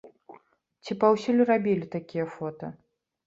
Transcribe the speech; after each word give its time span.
Ці 0.85 0.91
паўсюль 1.03 1.43
рабілі 1.51 1.91
такія 1.97 2.25
фота? 2.39 2.73